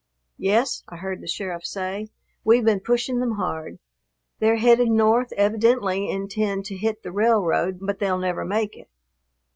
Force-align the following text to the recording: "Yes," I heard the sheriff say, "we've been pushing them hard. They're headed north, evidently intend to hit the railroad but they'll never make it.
"Yes," 0.39 0.81
I 0.89 0.95
heard 0.95 1.21
the 1.21 1.27
sheriff 1.27 1.63
say, 1.63 2.07
"we've 2.43 2.65
been 2.65 2.79
pushing 2.79 3.19
them 3.19 3.33
hard. 3.33 3.77
They're 4.39 4.55
headed 4.55 4.87
north, 4.89 5.31
evidently 5.33 6.09
intend 6.09 6.65
to 6.65 6.75
hit 6.75 7.03
the 7.03 7.11
railroad 7.11 7.77
but 7.79 7.99
they'll 7.99 8.17
never 8.17 8.43
make 8.43 8.75
it. 8.75 8.89